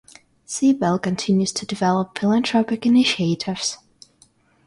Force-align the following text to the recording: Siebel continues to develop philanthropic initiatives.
Siebel 0.47 0.97
continues 0.97 1.51
to 1.51 1.63
develop 1.63 2.17
philanthropic 2.17 2.87
initiatives. 2.87 3.77